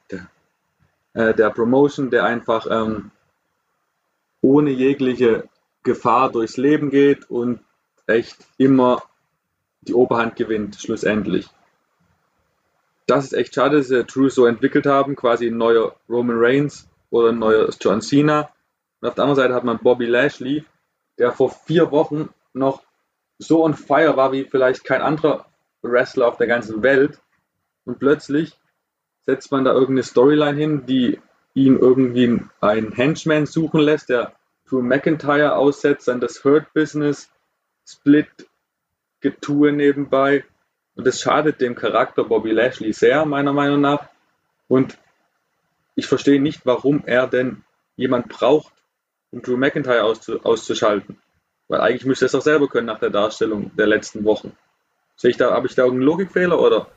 [1.13, 3.11] äh, der Promotion, der einfach ähm,
[4.41, 5.47] ohne jegliche
[5.83, 7.59] Gefahr durchs Leben geht und
[8.07, 9.03] echt immer
[9.81, 11.49] die Oberhand gewinnt, schlussendlich.
[13.07, 16.87] Das ist echt schade, dass sie True so entwickelt haben, quasi ein neuer Roman Reigns
[17.09, 18.49] oder ein neuer John Cena.
[19.01, 20.63] Und auf der anderen Seite hat man Bobby Lashley,
[21.17, 22.83] der vor vier Wochen noch
[23.39, 25.47] so on fire war wie vielleicht kein anderer
[25.81, 27.19] Wrestler auf der ganzen Welt.
[27.85, 28.55] Und plötzlich
[29.25, 31.19] setzt man da irgendeine Storyline hin, die
[31.53, 34.34] ihn irgendwie einen Henchman suchen lässt, der
[34.67, 37.29] Drew McIntyre aussetzt, dann das Hurt Business,
[37.86, 38.29] Split,
[39.19, 40.45] Getue nebenbei.
[40.95, 44.07] Und das schadet dem Charakter Bobby Lashley sehr, meiner Meinung nach.
[44.67, 44.97] Und
[45.95, 47.63] ich verstehe nicht, warum er denn
[47.97, 48.73] jemand braucht,
[49.31, 51.17] um Drew McIntyre auszu auszuschalten.
[51.67, 54.55] Weil eigentlich müsste er es auch selber können nach der Darstellung der letzten Wochen.
[55.15, 56.88] Sehe ich da, habe ich da irgendeinen Logikfehler oder?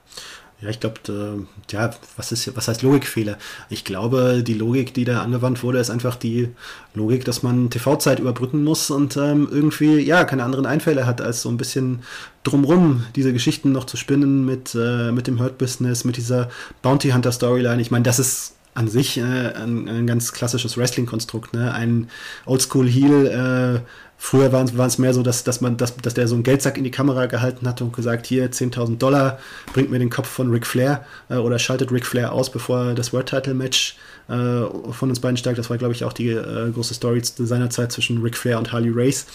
[0.64, 3.36] Ja, ich glaube, äh, ja, was ist, was heißt Logikfehler?
[3.68, 6.48] Ich glaube, die Logik, die da angewandt wurde, ist einfach die
[6.94, 11.42] Logik, dass man TV-Zeit überbrücken muss und ähm, irgendwie, ja, keine anderen Einfälle hat, als
[11.42, 12.02] so ein bisschen
[12.44, 16.48] drumrum diese Geschichten noch zu spinnen mit, äh, mit dem Hurt Business, mit dieser
[16.80, 17.82] Bounty Hunter Storyline.
[17.82, 21.72] Ich meine, das ist an sich äh, ein, ein, ganz klassisches Wrestling-Konstrukt, ne?
[21.72, 22.08] Ein
[22.44, 23.80] Oldschool-Heel, äh,
[24.16, 26.84] Früher war es mehr so, dass, dass, man, dass, dass der so einen Geldsack in
[26.84, 29.38] die Kamera gehalten hat und gesagt, hier 10.000 Dollar,
[29.74, 33.12] bringt mir den Kopf von Ric Flair äh, oder schaltet Ric Flair aus, bevor das
[33.12, 33.96] World Title Match
[34.28, 35.58] äh, von uns beiden steigt.
[35.58, 38.72] Das war, glaube ich, auch die äh, große Story seiner Zeit zwischen Ric Flair und
[38.72, 39.26] Harley Race.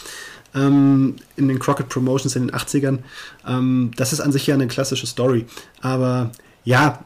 [0.55, 2.99] Ähm, in den Crockett Promotions in den 80ern.
[3.47, 5.45] Ähm, das ist an sich ja eine klassische Story.
[5.81, 6.31] Aber
[6.63, 7.03] ja,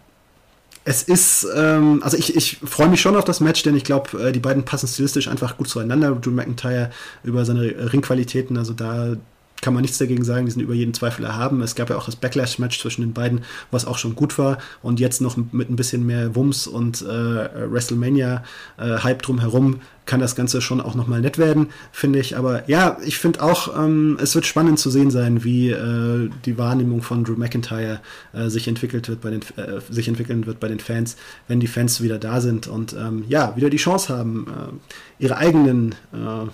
[0.85, 4.21] es ist, ähm, also ich, ich freue mich schon auf das Match, denn ich glaube,
[4.21, 6.11] äh, die beiden passen stilistisch einfach gut zueinander.
[6.11, 6.89] Drew McIntyre
[7.23, 9.15] über seine Ringqualitäten, also da
[9.63, 11.61] kann man nichts dagegen sagen, die sind über jeden Zweifel erhaben.
[11.61, 14.57] Es gab ja auch das Backlash-Match zwischen den beiden, was auch schon gut war.
[14.81, 20.35] Und jetzt noch mit ein bisschen mehr Wumms und äh, WrestleMania-Hype äh, drumherum kann das
[20.35, 22.35] Ganze schon auch nochmal nett werden, finde ich.
[22.35, 26.57] Aber ja, ich finde auch, ähm, es wird spannend zu sehen sein, wie äh, die
[26.57, 28.01] Wahrnehmung von Drew McIntyre
[28.33, 31.15] äh, sich entwickelt wird bei den, äh, sich entwickeln wird bei den Fans,
[31.47, 35.37] wenn die Fans wieder da sind und ähm, ja, wieder die Chance haben, äh, ihre
[35.37, 36.49] eigenen äh,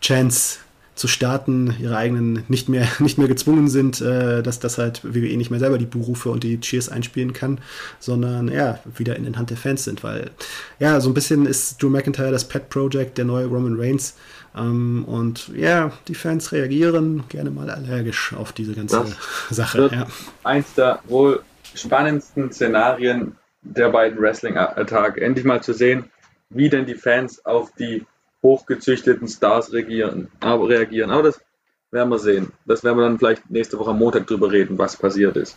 [0.00, 0.58] Chance
[1.00, 5.34] zu starten, ihre eigenen nicht mehr, nicht mehr gezwungen sind, äh, dass das halt WWE
[5.38, 7.58] nicht mehr selber die Buhrufe und die Cheers einspielen kann,
[7.98, 10.30] sondern ja, wieder in den Hand der Fans sind, weil
[10.78, 14.14] ja, so ein bisschen ist Drew McIntyre das Pet Project, der neue Roman Reigns.
[14.54, 19.16] Ähm, und ja, die Fans reagieren gerne mal allergisch auf diese ganze das
[19.56, 19.88] Sache.
[19.90, 20.06] Ja.
[20.44, 21.40] Eins der wohl
[21.74, 26.10] spannendsten Szenarien der beiden Wrestling-Tage, endlich mal zu sehen,
[26.50, 28.04] wie denn die Fans auf die
[28.42, 30.28] hochgezüchteten Stars reagieren.
[30.40, 31.10] Aber, reagieren.
[31.10, 31.40] aber das
[31.90, 32.52] werden wir sehen.
[32.66, 35.56] Das werden wir dann vielleicht nächste Woche am Montag drüber reden, was passiert ist.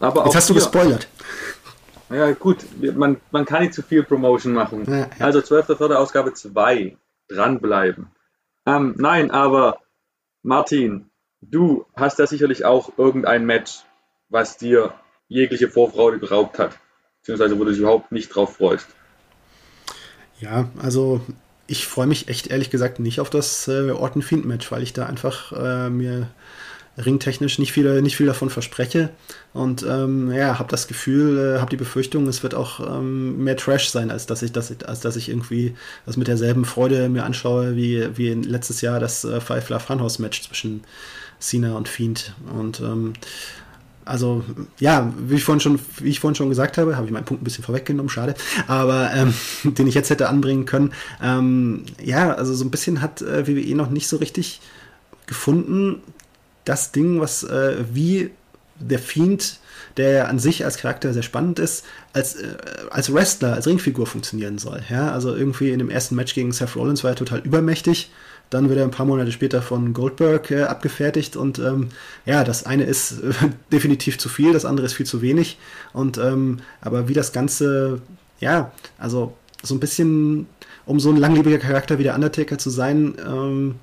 [0.00, 1.08] Aber Jetzt hast du gespoilert.
[2.10, 2.58] Ja, gut,
[2.96, 4.84] man, man kann nicht zu viel Promotion machen.
[4.86, 5.08] Ja, ja.
[5.20, 5.94] Also 12.4.
[5.94, 6.96] Ausgabe 2.
[7.28, 8.08] Dranbleiben.
[8.66, 9.78] Ähm, nein, aber
[10.42, 11.10] Martin,
[11.40, 13.80] du hast ja sicherlich auch irgendein Match,
[14.28, 14.94] was dir
[15.28, 16.78] jegliche Vorfreude geraubt hat.
[17.20, 18.88] Beziehungsweise wo du dich überhaupt nicht drauf freust.
[20.38, 21.22] Ja, also
[21.66, 24.92] ich freue mich echt ehrlich gesagt nicht auf das äh, Orton Fiend Match, weil ich
[24.92, 26.28] da einfach äh, mir
[26.96, 29.10] ringtechnisch nicht viel, nicht viel davon verspreche.
[29.52, 33.56] Und ähm, ja, habe das Gefühl, äh, habe die Befürchtung, es wird auch ähm, mehr
[33.56, 35.74] Trash sein, als dass ich das, als dass ich irgendwie
[36.06, 40.18] das mit derselben Freude mir anschaue, wie, wie letztes Jahr das äh, Five Love Funhouse
[40.18, 40.82] Match zwischen
[41.40, 42.34] Cena und Fiend.
[42.56, 43.14] Und ähm,
[44.04, 44.44] also
[44.78, 47.42] ja, wie ich vorhin schon, wie ich vorhin schon gesagt habe, habe ich meinen Punkt
[47.42, 48.34] ein bisschen vorweggenommen, schade,
[48.66, 50.92] aber ähm, den ich jetzt hätte anbringen können.
[51.22, 54.60] Ähm, ja, also so ein bisschen hat äh, WWE noch nicht so richtig
[55.26, 56.02] gefunden,
[56.64, 58.30] das Ding, was äh, wie
[58.78, 59.58] der Fiend,
[59.96, 62.56] der an sich als Charakter sehr spannend ist, als, äh,
[62.90, 64.82] als Wrestler, als Ringfigur funktionieren soll.
[64.90, 68.10] Ja, also irgendwie in dem ersten Match gegen Seth Rollins war er total übermächtig.
[68.54, 71.88] Dann wird er ein paar Monate später von Goldberg äh, abgefertigt und ähm,
[72.24, 73.32] ja, das eine ist äh,
[73.72, 75.58] definitiv zu viel, das andere ist viel zu wenig.
[75.92, 78.00] Und ähm, aber wie das Ganze,
[78.38, 80.46] ja, also so ein bisschen,
[80.86, 83.74] um so ein langlebiger Charakter wie der Undertaker zu sein, ähm,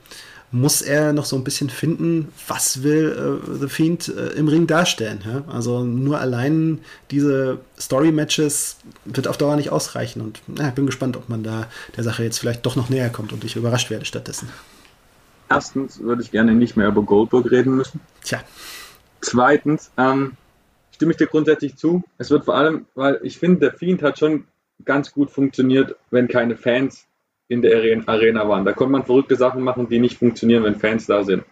[0.51, 4.67] muss er noch so ein bisschen finden, was will äh, The Fiend äh, im Ring
[4.67, 5.21] darstellen.
[5.25, 5.43] Ja?
[5.47, 10.21] Also nur allein diese Story-Matches wird auf Dauer nicht ausreichen.
[10.21, 13.09] Und na, ich bin gespannt, ob man da der Sache jetzt vielleicht doch noch näher
[13.09, 14.49] kommt und ich überrascht werde stattdessen.
[15.49, 17.99] Erstens würde ich gerne nicht mehr über Goldberg reden müssen.
[18.23, 18.41] Tja.
[19.21, 20.33] Zweitens ähm,
[20.91, 22.03] stimme ich dir grundsätzlich zu.
[22.17, 24.45] Es wird vor allem, weil ich finde, der Fiend hat schon
[24.83, 27.05] ganz gut funktioniert, wenn keine Fans
[27.51, 27.75] in der
[28.07, 28.63] Arena waren.
[28.63, 31.43] Da konnte man verrückte Sachen machen, die nicht funktionieren, wenn Fans da sind.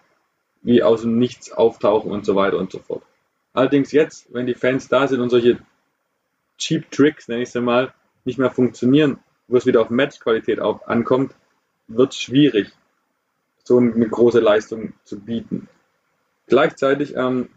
[0.62, 3.04] Wie aus dem Nichts auftauchen und so weiter und so fort.
[3.52, 5.60] Allerdings jetzt, wenn die Fans da sind und solche
[6.58, 11.36] Cheap Tricks, nenne ich sie mal, nicht mehr funktionieren, wo es wieder auf Matchqualität ankommt,
[11.90, 12.72] wird es schwierig,
[13.66, 15.68] so eine große Leistung zu bieten.
[16.48, 17.50] Gleichzeitig ähm,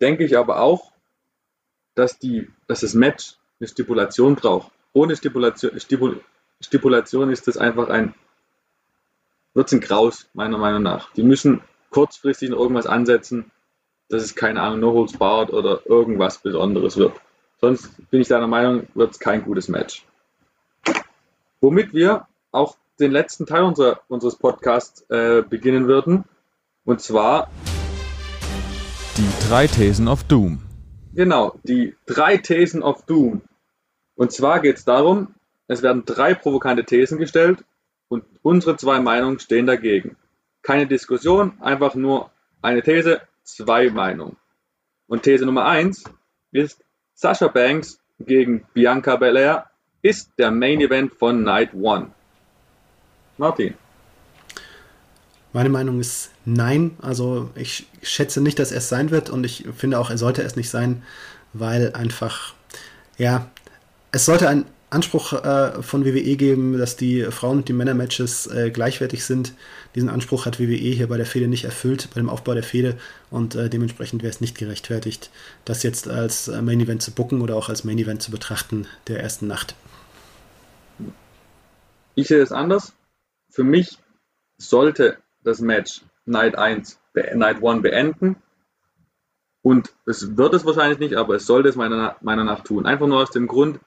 [0.00, 0.92] denke ich aber auch,
[1.94, 4.72] dass, die, dass das Match eine Stipulation braucht.
[4.94, 6.22] Ohne Stipulation, Stipul,
[6.62, 8.14] Stipulation ist das einfach ein,
[9.54, 11.12] wird es ein Graus, meiner Meinung nach.
[11.12, 13.50] Die müssen kurzfristig noch irgendwas ansetzen,
[14.08, 17.14] dass es keine Ahnung, No Holds Barred oder irgendwas Besonderes wird.
[17.60, 20.04] Sonst bin ich deiner Meinung, wird es kein gutes Match.
[21.60, 26.24] Womit wir auch den letzten Teil unserer, unseres Podcasts äh, beginnen würden.
[26.84, 27.50] Und zwar
[29.16, 30.60] die drei Thesen of Doom.
[31.14, 33.42] Genau, die drei Thesen of Doom.
[34.14, 35.34] Und zwar geht es darum,
[35.72, 37.64] es werden drei provokante Thesen gestellt
[38.08, 40.16] und unsere zwei Meinungen stehen dagegen.
[40.62, 42.30] Keine Diskussion, einfach nur
[42.60, 44.36] eine These, zwei Meinungen.
[45.06, 46.04] Und These Nummer eins
[46.52, 49.66] ist, Sasha Banks gegen Bianca Belair
[50.02, 52.10] ist der Main Event von Night One.
[53.38, 53.74] Martin.
[55.52, 56.96] Meine Meinung ist nein.
[57.02, 60.42] Also ich schätze nicht, dass er es sein wird und ich finde auch, er sollte
[60.42, 61.02] es nicht sein,
[61.52, 62.54] weil einfach,
[63.18, 63.46] ja,
[64.12, 68.70] es sollte ein Anspruch äh, von WWE geben, dass die Frauen- und die Männer-Matches äh,
[68.70, 69.54] gleichwertig sind.
[69.94, 72.98] Diesen Anspruch hat WWE hier bei der Fehde nicht erfüllt, bei dem Aufbau der Fehde
[73.30, 75.30] und äh, dementsprechend wäre es nicht gerechtfertigt,
[75.64, 78.86] das jetzt als äh, Main Event zu bucken oder auch als Main Event zu betrachten
[79.08, 79.74] der ersten Nacht.
[82.14, 82.92] Ich sehe es anders.
[83.48, 83.98] Für mich
[84.58, 87.00] sollte das Match Night 1,
[87.34, 88.36] Night 1 beenden.
[89.62, 92.84] Und es wird es wahrscheinlich nicht, aber es sollte es meiner, meiner Nach tun.
[92.84, 93.78] Einfach nur aus dem Grund,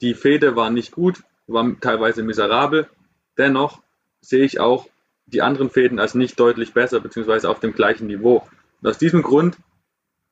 [0.00, 2.88] die Fehde war nicht gut, war teilweise miserabel.
[3.36, 3.82] Dennoch
[4.20, 4.88] sehe ich auch
[5.26, 8.46] die anderen Fäden als nicht deutlich besser, beziehungsweise auf dem gleichen Niveau.
[8.80, 9.56] Und aus diesem Grund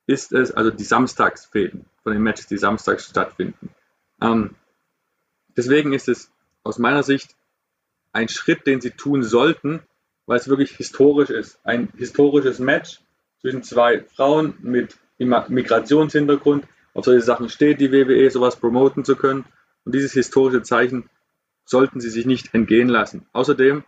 [0.07, 3.69] ist es, also die Samstagsfäden von den Matches, die samstags stattfinden.
[4.21, 4.55] Ähm,
[5.55, 6.31] deswegen ist es
[6.63, 7.35] aus meiner Sicht
[8.11, 9.81] ein Schritt, den sie tun sollten,
[10.25, 11.59] weil es wirklich historisch ist.
[11.63, 12.99] Ein historisches Match
[13.41, 16.67] zwischen zwei Frauen mit Migrationshintergrund.
[16.93, 19.45] Auf solche Sachen steht die WWE, sowas promoten zu können.
[19.89, 21.09] Und dieses historische Zeichen
[21.65, 23.25] sollten sie sich nicht entgehen lassen.
[23.33, 23.83] Außerdem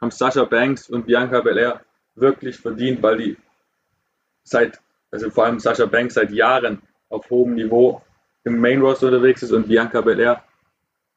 [0.00, 1.82] haben Sasha Banks und Bianca Belair
[2.16, 3.36] wirklich verdient, weil die
[4.42, 4.80] seit,
[5.12, 8.02] also vor allem Sasha Banks seit Jahren auf hohem Niveau
[8.42, 10.42] im Main Roster unterwegs ist und Bianca Belair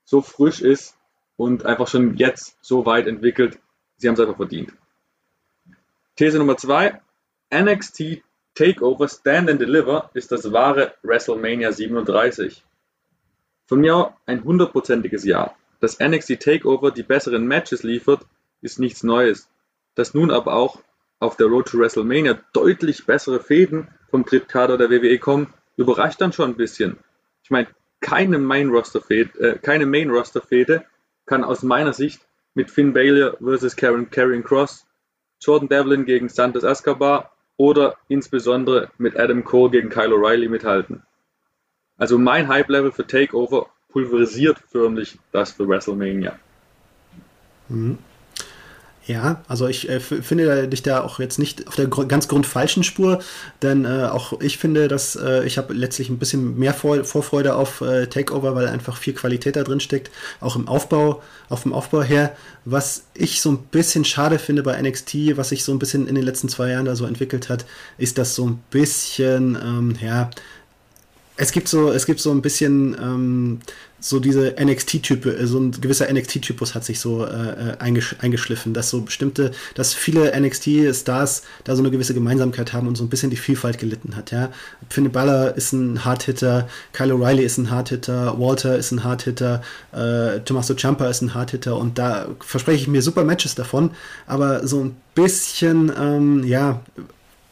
[0.04, 0.96] so frisch ist
[1.36, 3.58] und einfach schon jetzt so weit entwickelt.
[3.98, 4.72] Sie haben es einfach verdient.
[6.18, 7.02] These Nummer zwei:
[7.52, 8.22] NXT
[8.54, 12.64] Takeover Stand and Deliver ist das wahre WrestleMania 37.
[13.70, 15.54] Von mir ein hundertprozentiges Ja.
[15.80, 18.26] Dass NXT Takeover die besseren Matches liefert,
[18.62, 19.48] ist nichts Neues.
[19.94, 20.80] Dass nun aber auch
[21.20, 26.34] auf der Road to WrestleMania deutlich bessere Fäden vom Drittkader der WWE kommen, überrascht dann
[26.34, 26.98] schon ein bisschen.
[27.44, 27.68] Ich meine,
[28.00, 30.84] keine Main-Roster-Fehde äh, keine Main -Roster
[31.28, 34.88] kann aus meiner Sicht mit Finn Balor versus Karen, Karen Cross,
[35.42, 41.04] Jordan Devlin gegen Santos Escobar oder insbesondere mit Adam Cole gegen Kyle O'Reilly mithalten.
[42.00, 46.40] Also mein Hype-Level für Takeover pulverisiert förmlich das für WrestleMania.
[47.68, 48.00] Mhm.
[49.10, 52.84] Ja, also ich äh, finde dich da auch jetzt nicht auf der gr ganz grundfalschen
[52.84, 53.24] Spur,
[53.64, 57.56] denn äh, auch ich finde, dass äh, ich habe letztlich ein bisschen mehr Vor Vorfreude
[57.56, 61.74] auf äh, Takeover, weil einfach viel Qualität da drin steckt, auch im Aufbau, auf dem
[61.74, 62.36] Aufbau her.
[62.66, 66.14] Was ich so ein bisschen schade finde bei NXT, was sich so ein bisschen in
[66.14, 67.66] den letzten zwei Jahren da so entwickelt hat,
[67.98, 70.30] ist das so ein bisschen, ähm, ja,
[71.40, 73.60] es gibt so, es gibt so ein bisschen ähm,
[74.02, 78.74] so diese NXT-Type, äh, so ein gewisser NXT-Typus hat sich so äh, äh, eingesch eingeschliffen,
[78.74, 83.10] dass so bestimmte, dass viele NXT-Stars da so eine gewisse Gemeinsamkeit haben und so ein
[83.10, 84.52] bisschen die Vielfalt gelitten hat, ja.
[84.90, 89.62] Finn Balor ist ein Hardhitter, Kyle O'Reilly ist ein Hardhitter, Walter ist ein Hardhitter,
[89.94, 93.92] äh, Tommaso Ciampa ist ein Hardhitter und da verspreche ich mir super Matches davon,
[94.28, 96.82] aber so ein bisschen, ähm, ja,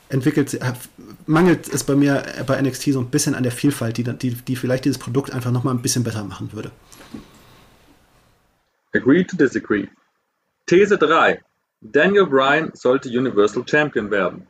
[0.10, 0.74] entwickelt, äh,
[1.26, 4.56] mangelt es bei mir bei NXT so ein bisschen an der Vielfalt, die, die, die
[4.56, 6.72] vielleicht dieses Produkt einfach nochmal ein bisschen besser machen würde.
[8.94, 9.88] Agree to disagree.
[10.66, 11.42] These 3.
[11.82, 14.48] Daniel Bryan sollte Universal Champion werden.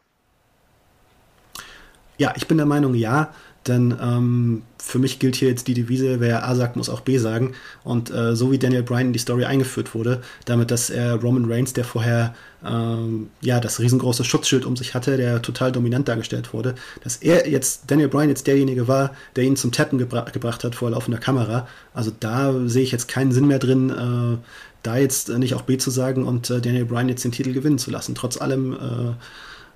[2.18, 3.34] Ja, ich bin der Meinung, ja.
[3.68, 7.18] Denn ähm, für mich gilt hier jetzt die Devise, wer A sagt, muss auch B
[7.18, 7.54] sagen.
[7.84, 11.52] Und äh, so wie Daniel Bryan in die Story eingeführt wurde, damit, dass er Roman
[11.52, 12.34] Reigns, der vorher
[12.66, 17.48] ähm, ja das riesengroße Schutzschild um sich hatte, der total dominant dargestellt wurde, dass er
[17.50, 21.20] jetzt, Daniel Bryan jetzt derjenige war, der ihn zum Tappen gebra gebracht hat vor laufender
[21.20, 21.68] Kamera.
[21.94, 24.38] Also da sehe ich jetzt keinen Sinn mehr drin, äh,
[24.84, 27.78] da jetzt nicht auch B zu sagen und äh, Daniel Bryan jetzt den Titel gewinnen
[27.78, 28.16] zu lassen.
[28.16, 28.78] Trotz allem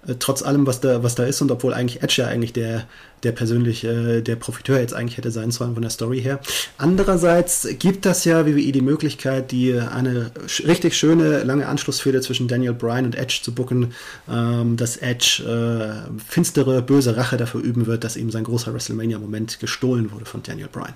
[0.07, 2.53] äh, äh, trotz allem, was da, was da ist und obwohl eigentlich Edge ja eigentlich
[2.53, 2.87] der,
[3.23, 6.39] der persönlich, äh, der Profiteur jetzt eigentlich hätte sein sollen von der Story her.
[6.77, 10.31] Andererseits gibt das ja WWE die Möglichkeit, die eine
[10.65, 13.93] richtig schöne, lange Anschlussfehde zwischen Daniel Bryan und Edge zu bucken,
[14.29, 19.59] ähm, dass Edge äh, finstere, böse Rache dafür üben wird, dass ihm sein großer WrestleMania-Moment
[19.59, 20.93] gestohlen wurde von Daniel Bryan.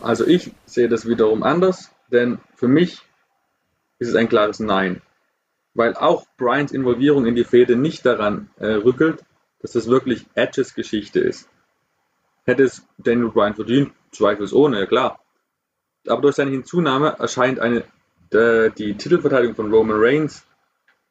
[0.00, 2.98] Also ich sehe das wiederum anders, denn für mich
[3.98, 5.00] ist es ein klares Nein
[5.74, 9.24] weil auch Bryans Involvierung in die Fehde nicht daran äh, rückelt,
[9.60, 11.48] dass das wirklich Edges Geschichte ist.
[12.44, 15.20] Hätte es Daniel Bryan verdient, zweifelsohne, ja klar.
[16.06, 17.84] Aber durch seine Hinzunahme erscheint eine,
[18.32, 20.44] äh, die Titelverteidigung von Roman Reigns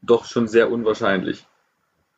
[0.02, 1.48] doch schon sehr unwahrscheinlich.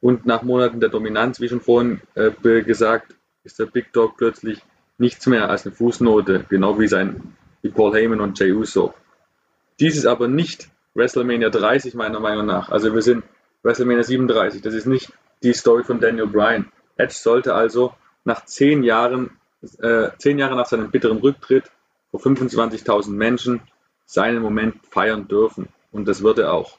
[0.01, 2.31] Und nach Monaten der Dominanz, wie schon vorhin äh,
[2.63, 4.61] gesagt, ist der Big Dog plötzlich
[4.97, 8.93] nichts mehr als eine Fußnote, genau wie sein wie Paul Heyman und Jey Uso.
[9.79, 12.69] Dies ist aber nicht WrestleMania 30 meiner Meinung nach.
[12.69, 13.23] Also wir sind
[13.63, 14.61] WrestleMania 37.
[14.61, 16.71] Das ist nicht die Story von Daniel Bryan.
[16.97, 19.37] Edge sollte also nach zehn Jahren,
[19.79, 21.71] äh, zehn Jahre nach seinem bitteren Rücktritt
[22.11, 23.61] vor 25.000 Menschen
[24.05, 25.69] seinen Moment feiern dürfen.
[25.91, 26.77] Und das wird er auch.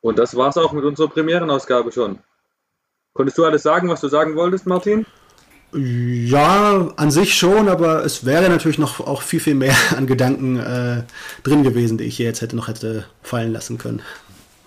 [0.00, 2.18] Und das war's auch mit unserer Premierenausgabe schon.
[3.14, 5.06] Konntest du alles sagen, was du sagen wolltest, Martin?
[5.76, 10.58] Ja, an sich schon, aber es wäre natürlich noch auch viel, viel mehr an Gedanken
[10.58, 11.02] äh,
[11.42, 14.02] drin gewesen, die ich hier jetzt hätte noch hätte fallen lassen können.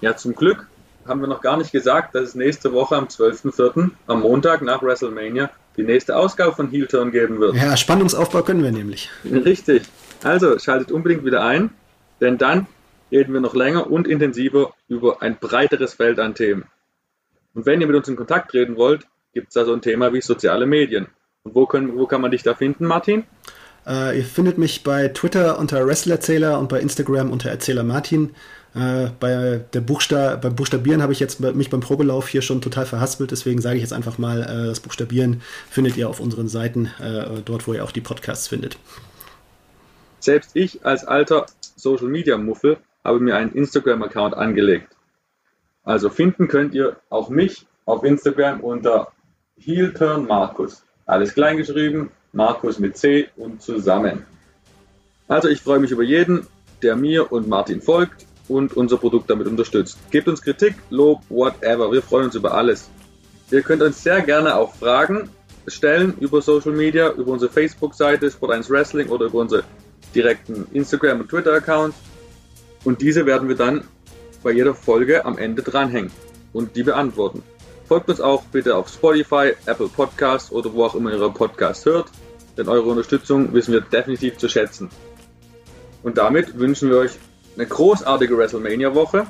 [0.02, 0.67] Ja, zum Glück
[1.08, 4.84] haben wir noch gar nicht gesagt, dass es nächste Woche am 12.04., am Montag nach
[4.84, 7.56] WrestleMania, die nächste Ausgabe von Heel Turn geben wird.
[7.56, 9.10] Ja, Spannungsaufbau können wir nämlich.
[9.24, 9.84] Richtig.
[10.24, 11.70] Also schaltet unbedingt wieder ein,
[12.20, 12.67] denn dann
[13.12, 16.65] reden wir noch länger und intensiver über ein breiteres Feld an Themen.
[17.54, 20.12] Und wenn ihr mit uns in Kontakt treten wollt, gibt es da so ein Thema
[20.13, 21.06] wie soziale Medien.
[21.43, 23.23] Und wo, können, wo kann man dich da finden, Martin?
[23.86, 28.32] Äh, ihr findet mich bei Twitter unter Wrestlerzähler und bei Instagram unter Erzähler Martin.
[28.73, 32.88] Äh, bei der Buchsta beim Buchstabieren habe ich jetzt mich beim Probelauf hier schon total
[32.88, 36.88] verhaspelt, deswegen sage ich jetzt einfach mal, äh, das Buchstabieren findet ihr auf unseren Seiten,
[37.00, 38.80] äh, dort wo ihr auch die Podcasts findet.
[40.19, 41.45] Selbst ich als alter
[41.76, 44.95] Social Media Muffel habe mir einen Instagram-Account angelegt.
[45.84, 49.13] Also finden könnt ihr auch mich auf Instagram unter
[49.60, 50.84] Heel Turn Markus.
[51.06, 54.26] Alles klein geschrieben, Markus mit C und zusammen.
[55.28, 56.48] Also ich freue mich über jeden,
[56.82, 59.98] der mir und Martin folgt und unser Produkt damit unterstützt.
[60.12, 61.91] Gebt uns Kritik, Lob, whatever.
[61.91, 62.89] Wir freuen uns über alles.
[63.51, 65.30] Ihr könnt uns sehr gerne auch Fragen
[65.68, 69.64] stellen über Social Media, über unsere Facebook-Seite Sport1 Wrestling oder über unsere
[70.16, 71.93] direkten Instagram- und Twitter-Account.
[72.84, 73.84] Und diese werden wir dann
[74.43, 76.12] bei jeder Folge am Ende dranhängen
[76.53, 77.43] und die beantworten.
[77.88, 82.09] Folgt uns auch bitte auf Spotify, Apple Podcasts oder wo auch immer ihr Podcast hört,
[82.57, 84.89] denn eure Unterstützung wissen wir definitiv zu schätzen.
[86.03, 87.11] Und damit wünschen wir euch
[87.55, 89.27] eine großartige WrestleMania-Woche.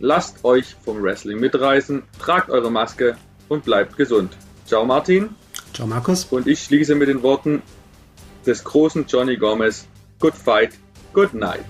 [0.00, 3.16] Lasst euch vom Wrestling mitreißen, tragt eure Maske
[3.48, 4.36] und bleibt gesund.
[4.66, 5.30] Ciao Martin.
[5.72, 6.24] Ciao, Markus.
[6.24, 7.62] Und ich schließe mit den Worten
[8.44, 9.86] des großen Johnny Gomez.
[10.18, 10.72] Good fight,
[11.12, 11.64] good night.